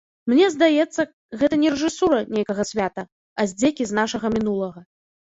[0.31, 1.01] Мне здаецца,
[1.41, 3.05] гэта не рэжысура нейкага свята,
[3.45, 4.81] а здзекі з нашага мінулага.